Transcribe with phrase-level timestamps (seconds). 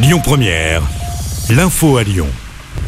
[0.00, 0.80] Lyon Première,
[1.50, 2.28] l'info à Lyon.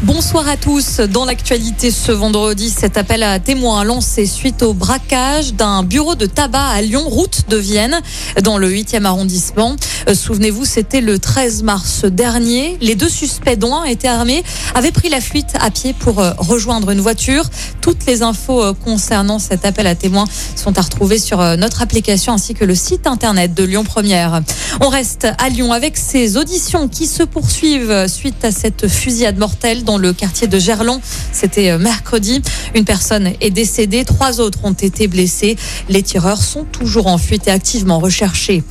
[0.03, 1.01] Bonsoir à tous.
[1.01, 6.27] Dans l'actualité ce vendredi, cet appel à témoins lancé suite au braquage d'un bureau de
[6.27, 8.01] tabac à Lyon, route de Vienne,
[8.43, 9.75] dans le 8e arrondissement.
[10.09, 12.79] Euh, souvenez-vous, c'était le 13 mars dernier.
[12.81, 14.43] Les deux suspects, dont un était armé,
[14.75, 17.45] avaient pris la fuite à pied pour euh, rejoindre une voiture.
[17.81, 20.27] Toutes les infos euh, concernant cet appel à témoins
[20.57, 24.43] sont à retrouver sur notre application ainsi que le site internet de Lyon Première.
[24.81, 29.85] On reste à Lyon avec ces auditions qui se poursuivent suite à cette fusillade mortelle
[29.85, 31.01] dans le quartier de Gerland.
[31.33, 32.43] C'était mercredi.
[32.75, 35.57] Une personne est décédée, trois autres ont été blessés.
[35.89, 38.63] Les tireurs sont toujours en fuite et activement recherchés.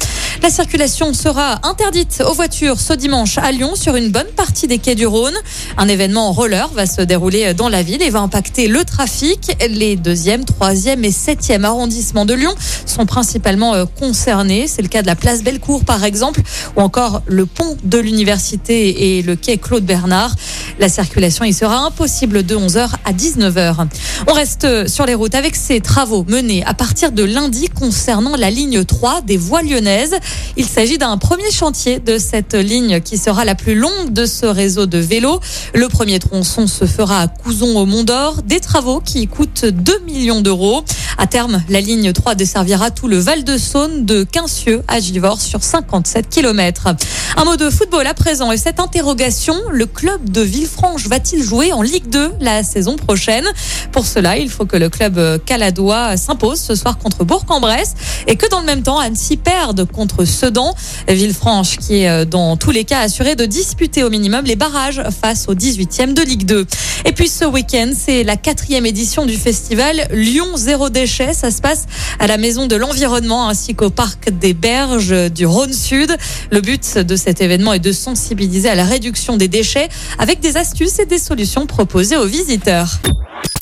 [0.41, 4.77] La circulation sera interdite aux voitures ce dimanche à Lyon sur une bonne partie des
[4.77, 5.35] quais du Rhône.
[5.77, 9.51] Un événement roller va se dérouler dans la ville et va impacter le trafic.
[9.69, 14.67] Les deuxième, troisième et septième arrondissements de Lyon sont principalement euh, concernés.
[14.67, 16.41] C'est le cas de la place Bellecour par exemple
[16.77, 20.33] ou encore le pont de l'université et le quai Claude Bernard.
[20.79, 23.85] La circulation y sera impossible de 11h à 19h.
[24.27, 28.49] On reste sur les routes avec ces travaux menés à partir de lundi concernant la
[28.49, 30.15] ligne 3 des voies lyonnaises.
[30.55, 34.45] Il s'agit d'un premier chantier de cette ligne qui sera la plus longue de ce
[34.45, 35.41] réseau de vélos.
[35.75, 38.41] Le premier tronçon se fera à Couzon au Mont d'Or.
[38.43, 40.85] Des travaux qui coûtent 2 millions d'euros.
[41.21, 46.29] À terme, la ligne 3 desservira tout le Val-de-Saône de Quincieux à Givors sur 57
[46.29, 46.95] km.
[47.35, 51.73] Un mot de football à présent et cette interrogation, le club de Villefranche va-t-il jouer
[51.73, 53.43] en Ligue 2 la saison prochaine?
[53.91, 57.95] Pour cela, il faut que le club caladois s'impose ce soir contre Bourg-en-Bresse
[58.27, 60.73] et que dans le même temps, Annecy perde contre Sedan.
[61.09, 65.03] Villefranche qui est euh, dans tous les cas assuré de disputer au minimum les barrages
[65.21, 66.65] face au 18e de Ligue 2.
[67.03, 71.08] Et puis ce week-end, c'est la quatrième édition du festival Lyon Zéro Déchet.
[71.09, 71.87] Ça se passe
[72.19, 76.15] à la Maison de l'Environnement ainsi qu'au Parc des Berges du Rhône Sud.
[76.51, 80.55] Le but de cet événement est de sensibiliser à la réduction des déchets avec des
[80.55, 82.99] astuces et des solutions proposées aux visiteurs.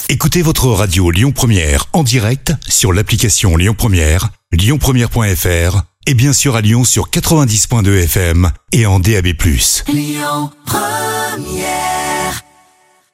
[0.09, 6.55] Écoutez votre radio Lyon Première en direct sur l'application Lyon Première, lyonpremière.fr et bien sûr
[6.55, 9.27] à Lyon sur 90.2 FM et en DAB+.
[9.87, 11.96] Lyon Première